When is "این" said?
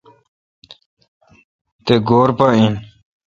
2.55-2.73